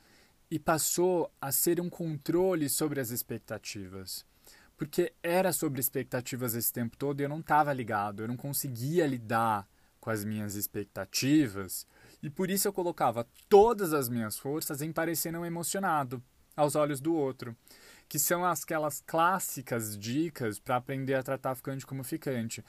[0.50, 4.26] e passou a ser um controle sobre as expectativas.
[4.76, 9.06] Porque era sobre expectativas esse tempo todo e eu não estava ligado, eu não conseguia
[9.06, 9.66] lidar
[9.98, 11.86] com as minhas expectativas
[12.22, 16.22] e por isso eu colocava todas as minhas forças em parecer não emocionado
[16.56, 17.56] aos olhos do outro,
[18.08, 22.64] que são aquelas clássicas dicas para aprender a tratar ficante como ficante.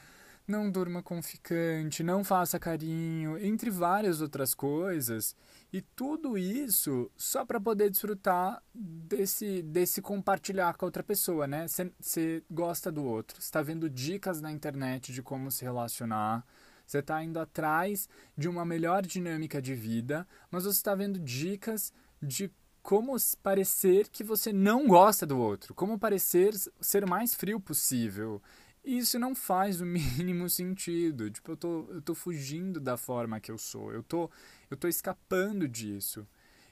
[0.45, 5.35] Não durma com ficante, não faça carinho, entre várias outras coisas.
[5.71, 11.65] E tudo isso só para poder desfrutar desse, desse compartilhar com a outra pessoa, né?
[11.67, 16.45] Você gosta do outro, está vendo dicas na internet de como se relacionar,
[16.93, 21.91] você está indo atrás de uma melhor dinâmica de vida, mas você está vendo dicas
[22.21, 22.51] de
[22.83, 28.41] como parecer que você não gosta do outro, como parecer ser mais frio possível.
[28.83, 31.31] Isso não faz o mínimo sentido.
[31.31, 34.29] Tipo, eu tô, eu tô fugindo da forma que eu sou, eu tô,
[34.69, 36.27] eu tô escapando disso.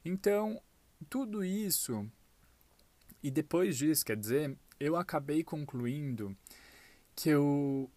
[0.05, 0.61] Então,
[1.09, 2.05] tudo isso.
[3.23, 6.35] E depois disso, quer dizer, eu acabei concluindo
[7.15, 7.89] que eu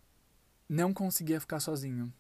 [0.68, 2.12] não conseguia ficar sozinho.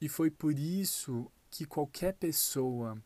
[0.00, 3.02] E foi por isso que qualquer pessoa,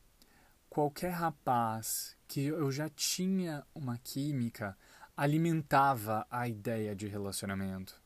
[0.69, 4.77] qualquer rapaz que eu já tinha uma química,
[5.17, 8.01] alimentava a ideia de relacionamento.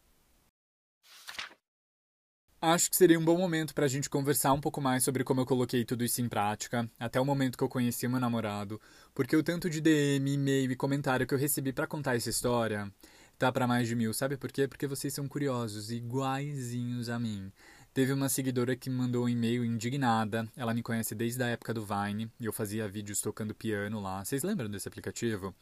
[2.60, 5.42] Acho que seria um bom momento para a gente conversar um pouco mais sobre como
[5.42, 8.80] eu coloquei tudo isso em prática, até o momento que eu conheci meu namorado,
[9.14, 12.90] porque o tanto de DM, e-mail e comentário que eu recebi para contar essa história
[13.38, 14.12] tá para mais de mil.
[14.12, 14.66] Sabe por quê?
[14.68, 17.53] Porque vocês são curiosos, iguaizinhos a mim.
[17.92, 20.49] Teve uma seguidora que me mandou um e-mail indignada.
[20.57, 24.25] Ela me conhece desde a época do Vine e eu fazia vídeos tocando piano lá.
[24.25, 25.55] Vocês lembram desse aplicativo?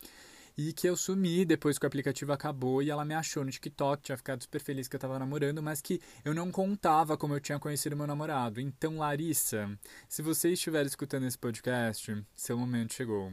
[0.56, 4.02] E que eu sumi depois que o aplicativo acabou e ela me achou no TikTok,
[4.02, 7.40] tinha ficado super feliz que eu tava namorando, mas que eu não contava como eu
[7.40, 8.60] tinha conhecido meu namorado.
[8.60, 9.70] Então, Larissa,
[10.08, 13.32] se você estiver escutando esse podcast, seu momento chegou.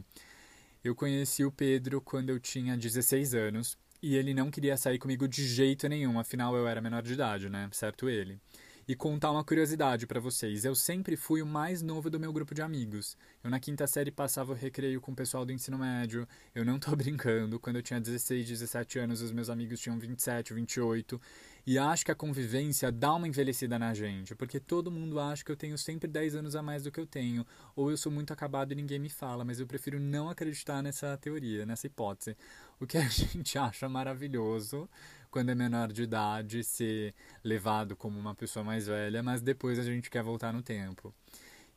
[0.82, 5.28] Eu conheci o Pedro quando eu tinha 16 anos e ele não queria sair comigo
[5.28, 7.68] de jeito nenhum, afinal eu era menor de idade, né?
[7.72, 8.40] Certo ele.
[8.88, 12.52] E contar uma curiosidade para vocês, eu sempre fui o mais novo do meu grupo
[12.52, 13.16] de amigos.
[13.44, 16.78] Eu na quinta série passava o recreio com o pessoal do ensino médio, eu não
[16.78, 21.20] tô brincando, quando eu tinha 16, 17 anos, os meus amigos tinham 27, 28,
[21.66, 25.52] e acho que a convivência dá uma envelhecida na gente, porque todo mundo acha que
[25.52, 28.32] eu tenho sempre 10 anos a mais do que eu tenho, ou eu sou muito
[28.32, 32.36] acabado e ninguém me fala, mas eu prefiro não acreditar nessa teoria, nessa hipótese.
[32.78, 34.88] O que a gente acha maravilhoso
[35.30, 39.82] quando é menor de idade ser levado como uma pessoa mais velha, mas depois a
[39.82, 41.14] gente quer voltar no tempo.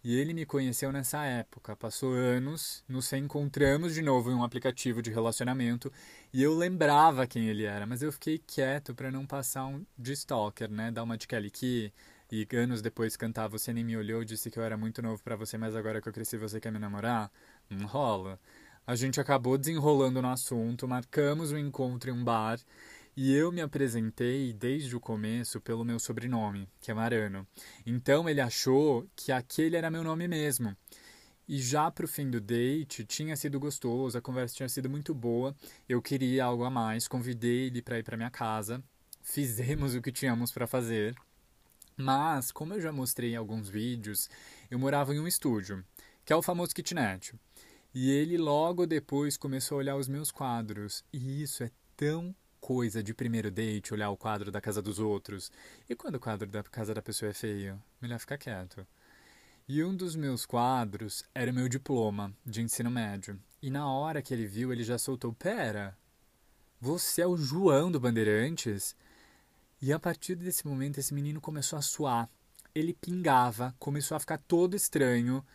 [0.04, 1.78] E ele me conheceu nessa época.
[1.78, 5.90] Passou anos, nos encontramos de novo em um aplicativo de relacionamento
[6.34, 10.12] e eu lembrava quem ele era, mas eu fiquei quieto para não passar um de
[10.12, 10.92] stalker, né?
[10.92, 11.94] Dar uma de Kelly Key
[12.30, 15.38] e anos depois cantar Você nem me olhou, disse que eu era muito novo para
[15.38, 17.32] você, mas agora que eu cresci você quer me namorar?
[17.70, 18.38] Não rola.
[18.86, 22.60] A gente acabou desenrolando no assunto, marcamos um encontro em um bar
[23.16, 27.48] e eu me apresentei desde o começo pelo meu sobrenome, que é Marano.
[27.86, 30.76] Então ele achou que aquele era meu nome mesmo.
[31.48, 35.56] E já pro fim do date, tinha sido gostoso, a conversa tinha sido muito boa.
[35.88, 38.84] Eu queria algo a mais, convidei ele para ir para minha casa,
[39.22, 41.16] fizemos o que tínhamos para fazer.
[41.96, 44.30] Mas, como eu já mostrei em alguns vídeos,
[44.72, 45.84] eu morava em um estúdio,
[46.26, 47.36] que é o famoso kitnet.
[47.94, 51.04] E ele logo depois começou a olhar os meus quadros.
[51.14, 55.52] E isso é tão coisa de primeiro date, olhar o quadro da casa dos outros.
[55.90, 58.88] E quando o quadro da casa da pessoa é feio, melhor ficar quieto.
[59.68, 63.38] E um dos meus quadros era o meu diploma de ensino médio.
[63.62, 65.98] E na hora que ele viu, ele já soltou: Pera,
[66.80, 68.96] você é o João do Bandeirantes?
[69.82, 72.30] E a partir desse momento, esse menino começou a suar.
[72.74, 75.46] Ele pingava, começou a ficar todo estranho.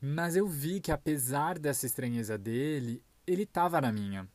[0.00, 4.28] Mas eu vi que apesar dessa estranheza dele, ele tava na minha.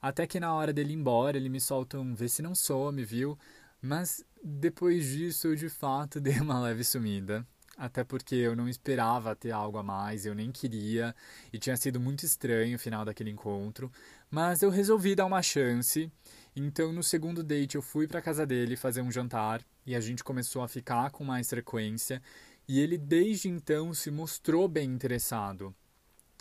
[0.00, 3.04] Até que na hora dele ir embora, ele me solta um vê se não some,
[3.04, 3.38] viu?
[3.80, 7.46] Mas depois disso eu de fato dei uma leve sumida.
[7.76, 11.14] Até porque eu não esperava ter algo a mais, eu nem queria,
[11.52, 13.90] e tinha sido muito estranho o final daquele encontro.
[14.28, 16.10] Mas eu resolvi dar uma chance.
[16.56, 20.24] Então no segundo date eu fui para casa dele fazer um jantar e a gente
[20.24, 22.20] começou a ficar com mais frequência.
[22.66, 25.72] E ele desde então se mostrou bem interessado.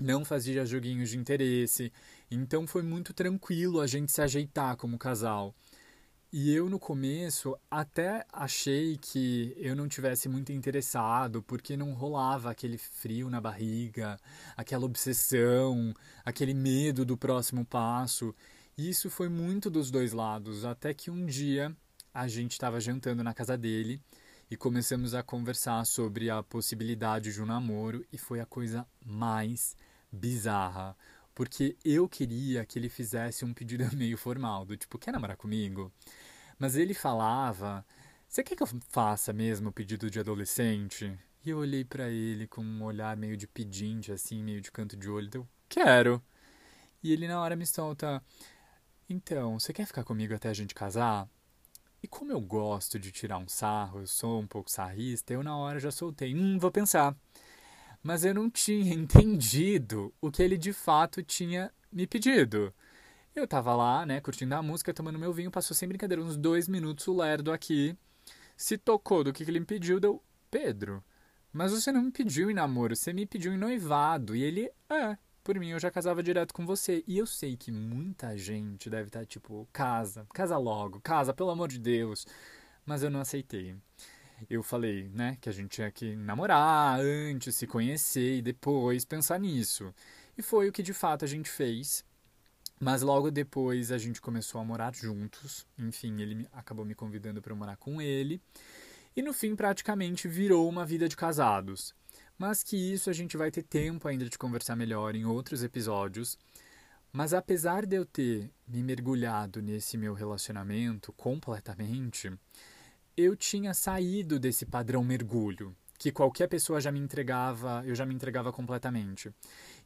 [0.02, 1.92] Não fazia joguinhos de interesse,
[2.30, 5.56] então foi muito tranquilo a gente se ajeitar como casal.
[6.32, 12.52] E eu no começo até achei que eu não tivesse muito interessado, porque não rolava
[12.52, 14.20] aquele frio na barriga,
[14.56, 15.94] aquela obsessão,
[16.26, 18.36] aquele medo do próximo passo.
[18.78, 21.76] E isso foi muito dos dois lados, até que um dia
[22.14, 24.02] a gente estava jantando na casa dele
[24.52, 29.76] e começamos a conversar sobre a possibilidade de um namoro e foi a coisa mais
[30.12, 30.96] bizarra,
[31.34, 35.92] porque eu queria que ele fizesse um pedido meio formal, do tipo, quer namorar comigo?
[36.60, 37.86] Mas ele falava,
[38.28, 41.18] você quer que eu faça mesmo o pedido de adolescente?
[41.46, 44.98] E eu olhei para ele com um olhar meio de pedinte, assim, meio de canto
[44.98, 46.22] de olho, eu quero.
[47.04, 48.22] E ele na hora me solta,
[49.10, 51.30] então, você quer ficar comigo até a gente casar?
[52.04, 55.56] E como eu gosto de tirar um sarro, eu sou um pouco sarrista, eu na
[55.58, 57.16] hora já soltei, hum, vou pensar.
[58.04, 62.74] Mas eu não tinha entendido o que ele de fato tinha me pedido.
[63.36, 66.68] Eu tava lá, né, curtindo a música, tomando meu vinho, passou sem brincadeira uns dois
[66.68, 67.96] minutos o lerdo aqui.
[68.56, 71.04] Se tocou do que, que ele me pediu, deu, Pedro,
[71.54, 74.36] mas você não me pediu em namoro, você me pediu em noivado.
[74.36, 77.04] E ele, é, por mim eu já casava direto com você.
[77.08, 81.50] E eu sei que muita gente deve estar tá, tipo, casa, casa logo, casa, pelo
[81.50, 82.26] amor de Deus.
[82.86, 83.76] Mas eu não aceitei.
[84.50, 89.40] Eu falei, né, que a gente tinha que namorar antes, se conhecer e depois pensar
[89.40, 89.94] nisso.
[90.38, 92.06] E foi o que de fato a gente fez.
[92.80, 95.66] Mas logo depois a gente começou a morar juntos.
[95.78, 98.40] Enfim, ele acabou me convidando para morar com ele.
[99.16, 101.96] E no fim, praticamente virou uma vida de casados
[102.38, 106.38] mas que isso a gente vai ter tempo ainda de conversar melhor em outros episódios.
[107.12, 112.32] Mas apesar de eu ter me mergulhado nesse meu relacionamento completamente,
[113.18, 118.14] eu tinha saído desse padrão mergulho, que qualquer pessoa já me entregava, eu já me
[118.14, 119.34] entregava completamente.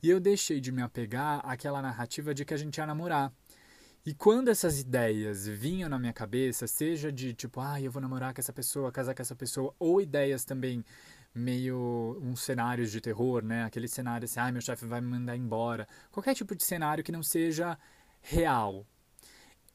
[0.04, 3.32] E eu deixei de me apegar àquela narrativa de que a gente ia namorar.
[4.06, 8.34] E quando essas ideias vinham na minha cabeça, seja de tipo, ah, eu vou namorar
[8.34, 10.84] com essa pessoa, casar com essa pessoa, ou ideias também
[11.34, 13.64] meio uns cenários de terror, né?
[13.64, 15.88] Aquele cenário assim, ah, meu chefe vai me mandar embora.
[16.12, 17.78] Qualquer tipo de cenário que não seja
[18.22, 18.86] real.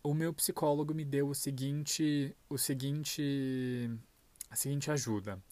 [0.07, 3.91] O meu psicólogo me deu o seguinte, o seguinte,
[4.49, 5.43] a seguinte ajuda.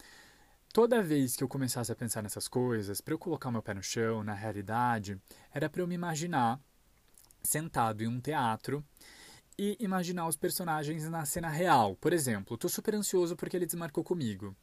[0.73, 3.83] Toda vez que eu começasse a pensar nessas coisas, para eu colocar meu pé no
[3.83, 5.21] chão, na realidade,
[5.53, 6.61] era para eu me imaginar
[7.43, 8.85] sentado em um teatro
[9.59, 11.97] e imaginar os personagens na cena real.
[11.97, 14.57] Por exemplo, estou super ansioso porque ele desmarcou comigo.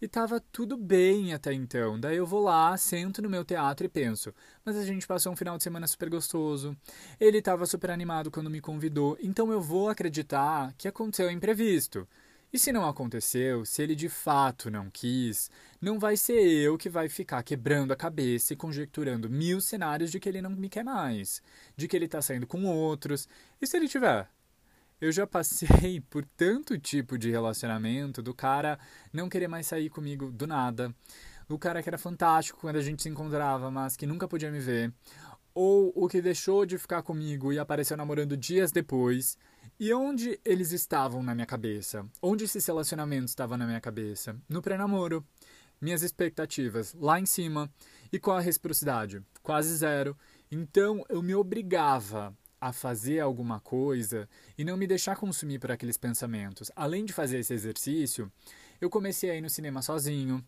[0.00, 1.98] E tava tudo bem até então.
[1.98, 4.32] Daí eu vou lá, sento no meu teatro e penso:
[4.64, 6.76] mas a gente passou um final de semana super gostoso.
[7.18, 12.06] Ele estava super animado quando me convidou, então eu vou acreditar que aconteceu imprevisto.
[12.52, 16.88] E se não aconteceu, se ele de fato não quis, não vai ser eu que
[16.88, 20.82] vai ficar quebrando a cabeça e conjecturando mil cenários de que ele não me quer
[20.82, 21.42] mais,
[21.76, 23.28] de que ele está saindo com outros.
[23.60, 24.30] E se ele tiver?
[25.00, 28.78] Eu já passei por tanto tipo de relacionamento do cara
[29.12, 30.92] não querer mais sair comigo do nada,
[31.48, 34.58] do cara que era fantástico quando a gente se encontrava, mas que nunca podia me
[34.58, 34.92] ver,
[35.54, 39.38] ou o que deixou de ficar comigo e apareceu namorando dias depois.
[39.78, 42.04] E onde eles estavam na minha cabeça?
[42.20, 44.36] Onde esses relacionamentos estavam na minha cabeça?
[44.48, 45.24] No pré-namoro.
[45.80, 47.70] Minhas expectativas lá em cima.
[48.12, 49.22] E qual a reciprocidade?
[49.40, 50.16] Quase zero.
[50.50, 55.96] Então eu me obrigava a fazer alguma coisa e não me deixar consumir por aqueles
[55.96, 56.70] pensamentos.
[56.74, 58.30] Além de fazer esse exercício,
[58.80, 60.44] Eu comecei a ir no cinema sozinho.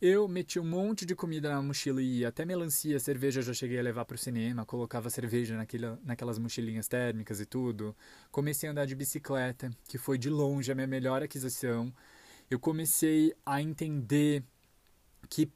[0.00, 3.78] Eu meti um monte de comida na mochila e até melancia, cerveja eu já cheguei
[3.78, 7.96] a levar para o cinema, colocava cerveja naquela, naquelas mochilinhas térmicas e tudo.
[8.30, 11.92] Comecei a andar de bicicleta, que foi de longe a minha melhor aquisição.
[12.48, 14.44] Eu comecei a entender
[15.28, 15.50] que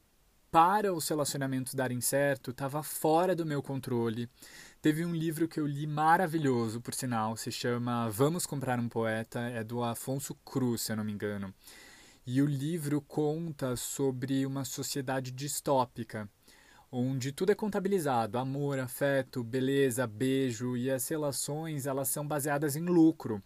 [0.50, 4.28] para os relacionamentos darem certo, estava fora do meu controle.
[4.86, 9.40] Teve um livro que eu li maravilhoso, por sinal, se chama Vamos Comprar um Poeta,
[9.40, 11.52] é do Afonso Cruz, se eu não me engano.
[12.24, 16.30] E o livro conta sobre uma sociedade distópica,
[16.88, 22.84] onde tudo é contabilizado, amor, afeto, beleza, beijo e as relações, elas são baseadas em
[22.84, 23.42] lucro.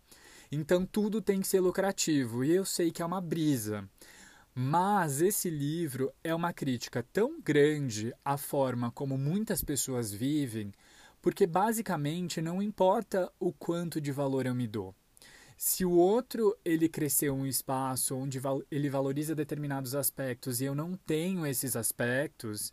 [0.53, 3.89] Então tudo tem que ser lucrativo, e eu sei que é uma brisa.
[4.55, 10.71] Mas esse livro é uma crítica tão grande à forma como muitas pessoas vivem,
[11.21, 14.95] porque basicamente não importa o quanto de valor eu me dou.
[15.57, 18.41] Se o outro ele cresceu um espaço onde
[18.71, 22.73] ele valoriza determinados aspectos e eu não tenho esses aspectos,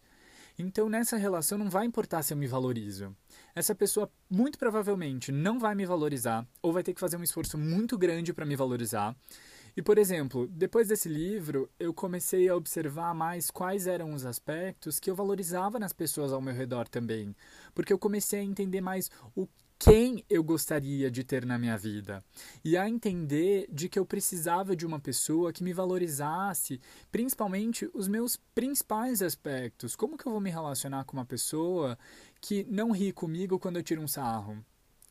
[0.58, 3.14] então nessa relação não vai importar se eu me valorizo.
[3.54, 7.58] Essa pessoa muito provavelmente não vai me valorizar ou vai ter que fazer um esforço
[7.58, 9.14] muito grande para me valorizar.
[9.78, 15.00] E, por exemplo, depois desse livro, eu comecei a observar mais quais eram os aspectos
[15.00, 17.36] que eu valorizava nas pessoas ao meu redor também.
[17.76, 19.48] Porque eu comecei a entender mais o
[19.78, 22.26] quem eu gostaria de ter na minha vida
[22.66, 28.08] e a entender de que eu precisava de uma pessoa que me valorizasse, principalmente os
[28.08, 29.96] meus principais aspectos.
[29.96, 31.96] Como que eu vou me relacionar com uma pessoa
[32.42, 34.58] que não ri comigo quando eu tiro um sarro?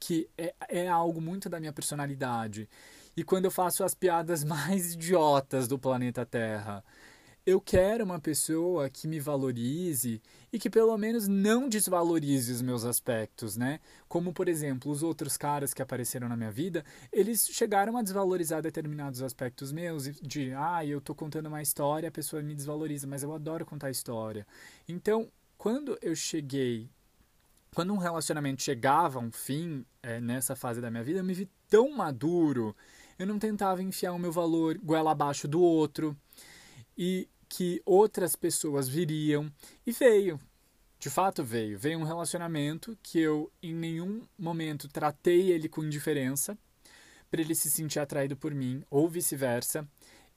[0.00, 2.68] Que é, é algo muito da minha personalidade
[3.16, 6.84] e quando eu faço as piadas mais idiotas do planeta Terra.
[7.44, 10.20] Eu quero uma pessoa que me valorize
[10.52, 13.78] e que pelo menos não desvalorize os meus aspectos, né?
[14.08, 18.60] Como, por exemplo, os outros caras que apareceram na minha vida, eles chegaram a desvalorizar
[18.62, 23.22] determinados aspectos meus, de, ah, eu tô contando uma história, a pessoa me desvaloriza, mas
[23.22, 24.44] eu adoro contar história.
[24.88, 26.90] Então, quando eu cheguei
[27.76, 31.34] quando um relacionamento chegava a um fim é, nessa fase da minha vida, eu me
[31.34, 32.74] vi tão maduro
[33.18, 36.16] eu não tentava enfiar o meu valor goela abaixo do outro
[36.96, 39.50] e que outras pessoas viriam.
[39.86, 40.38] E veio,
[40.98, 41.78] de fato veio.
[41.78, 46.56] Veio um relacionamento que eu em nenhum momento tratei ele com indiferença
[47.30, 49.86] para ele se sentir atraído por mim ou vice-versa.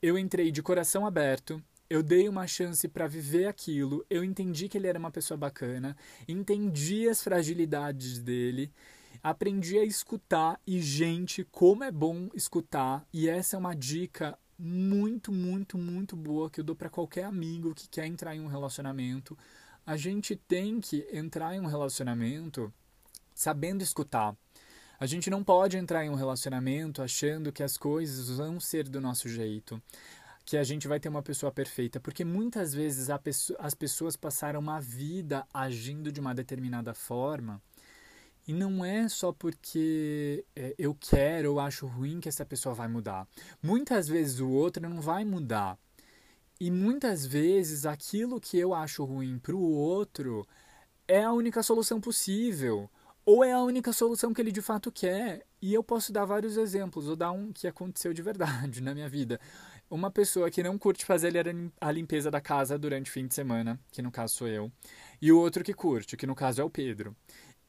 [0.02, 4.78] Eu entrei de coração aberto, eu dei uma chance para viver aquilo, eu entendi que
[4.78, 8.72] ele era uma pessoa bacana, entendi as fragilidades dele
[9.22, 13.06] aprendi a escutar e, gente, como é bom escutar.
[13.12, 17.74] E essa é uma dica muito, muito, muito boa que eu dou para qualquer amigo
[17.74, 19.36] que quer entrar em um relacionamento.
[19.86, 22.72] A gente tem que entrar em um relacionamento
[23.34, 24.36] sabendo escutar.
[24.98, 29.00] A gente não pode entrar em um relacionamento achando que as coisas vão ser do
[29.00, 29.82] nosso jeito,
[30.44, 34.60] que a gente vai ter uma pessoa perfeita, porque muitas vezes pessoa, as pessoas passaram
[34.60, 37.62] uma vida agindo de uma determinada forma
[38.46, 42.88] e não é só porque é, eu quero ou acho ruim que essa pessoa vai
[42.88, 43.26] mudar.
[43.62, 45.78] Muitas vezes o outro não vai mudar.
[46.60, 50.46] E muitas vezes aquilo que eu acho ruim para o outro
[51.08, 52.90] é a única solução possível.
[53.24, 55.46] Ou é a única solução que ele de fato quer.
[55.62, 57.06] E eu posso dar vários exemplos.
[57.06, 59.40] Vou dar um que aconteceu de verdade na minha vida.
[59.90, 61.32] Uma pessoa que não curte fazer
[61.80, 64.70] a limpeza da casa durante o fim de semana, que no caso sou eu,
[65.20, 67.16] e o outro que curte, que no caso é o Pedro.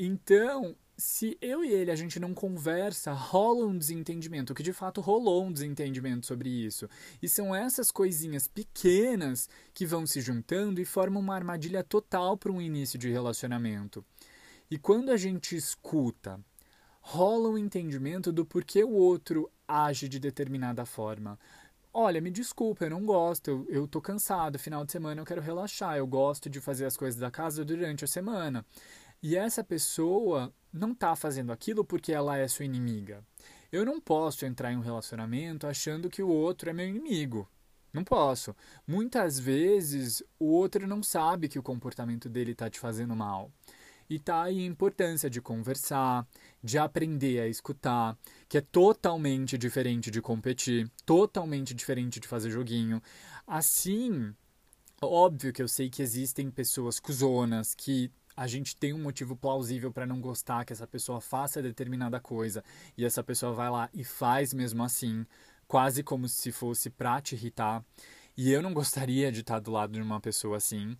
[0.03, 4.99] Então, se eu e ele a gente não conversa, rola um desentendimento, que de fato
[4.99, 6.89] rolou um desentendimento sobre isso.
[7.21, 12.51] E são essas coisinhas pequenas que vão se juntando e formam uma armadilha total para
[12.51, 14.03] um início de relacionamento.
[14.71, 16.39] E quando a gente escuta,
[16.99, 21.37] rola um entendimento do porquê o outro age de determinada forma.
[21.93, 25.41] Olha, me desculpa, eu não gosto, eu, eu tô cansado, final de semana eu quero
[25.41, 28.65] relaxar, eu gosto de fazer as coisas da casa durante a semana.
[29.23, 33.23] E essa pessoa não está fazendo aquilo porque ela é sua inimiga.
[33.71, 37.47] Eu não posso entrar em um relacionamento achando que o outro é meu inimigo.
[37.93, 38.55] Não posso.
[38.87, 43.51] Muitas vezes o outro não sabe que o comportamento dele está te fazendo mal.
[44.09, 46.27] E tá aí a importância de conversar,
[46.61, 48.17] de aprender a escutar,
[48.49, 53.01] que é totalmente diferente de competir, totalmente diferente de fazer joguinho.
[53.47, 54.33] Assim,
[55.01, 58.11] óbvio que eu sei que existem pessoas cuzonas que
[58.41, 62.63] a gente tem um motivo plausível para não gostar que essa pessoa faça determinada coisa
[62.97, 65.27] e essa pessoa vai lá e faz mesmo assim,
[65.67, 67.85] quase como se fosse para te irritar.
[68.35, 70.97] E eu não gostaria de estar do lado de uma pessoa assim.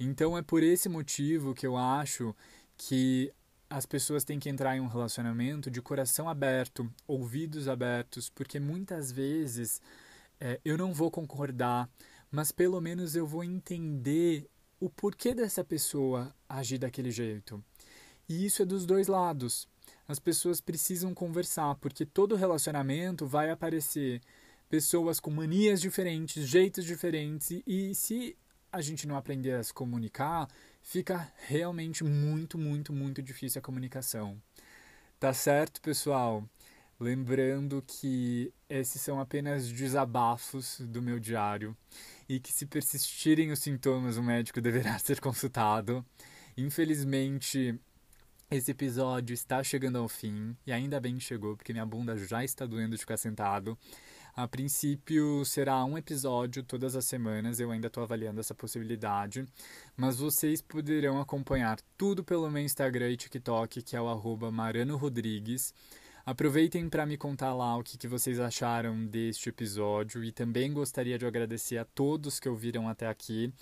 [0.00, 2.34] Então é por esse motivo que eu acho
[2.76, 3.32] que
[3.68, 9.12] as pessoas têm que entrar em um relacionamento de coração aberto, ouvidos abertos, porque muitas
[9.12, 9.80] vezes
[10.40, 11.88] é, eu não vou concordar,
[12.32, 14.50] mas pelo menos eu vou entender
[14.80, 17.62] o porquê dessa pessoa agir daquele jeito.
[18.28, 19.68] E isso é dos dois lados.
[20.08, 24.20] As pessoas precisam conversar, porque todo relacionamento vai aparecer
[24.68, 28.36] pessoas com manias diferentes, jeitos diferentes, e se
[28.72, 30.48] a gente não aprender a se comunicar,
[30.80, 34.40] fica realmente muito, muito, muito difícil a comunicação.
[35.18, 36.48] Tá certo, pessoal?
[36.98, 41.76] Lembrando que esses são apenas desabafos do meu diário
[42.30, 46.06] e que, se persistirem os sintomas, o médico deverá ser consultado.
[46.56, 47.76] Infelizmente,
[48.48, 52.44] esse episódio está chegando ao fim e ainda bem que chegou, porque minha bunda já
[52.44, 53.76] está doendo de ficar sentado.
[54.36, 59.44] A princípio será um episódio todas as semanas, eu ainda estou avaliando essa possibilidade,
[59.96, 64.96] mas vocês poderão acompanhar tudo pelo meu Instagram e TikTok, que é o arroba Marano
[64.96, 65.74] Rodrigues.
[66.24, 71.18] Aproveitem para me contar lá o que, que vocês acharam deste episódio e também gostaria
[71.18, 73.52] de agradecer a todos que ouviram até aqui.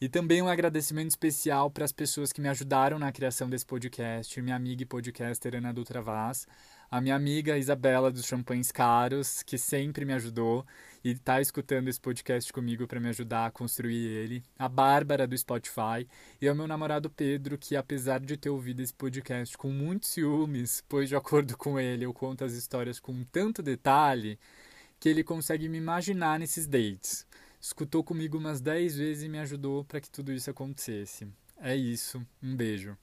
[0.00, 4.40] E também um agradecimento especial para as pessoas que me ajudaram na criação desse podcast,
[4.40, 6.46] minha amiga e podcaster Ana Dutra Vaz,
[6.90, 10.64] a minha amiga Isabela dos Champanhes Caros, que sempre me ajudou
[11.04, 15.36] e está escutando esse podcast comigo para me ajudar a construir ele, a Bárbara do
[15.36, 16.06] Spotify
[16.40, 20.84] e ao meu namorado Pedro, que apesar de ter ouvido esse podcast com muitos ciúmes,
[20.88, 24.38] pois de acordo com ele eu conto as histórias com tanto detalhe
[24.98, 27.26] que ele consegue me imaginar nesses dates.
[27.60, 31.26] Escutou comigo umas 10 vezes e me ajudou para que tudo isso acontecesse.
[31.58, 32.96] É isso, um beijo.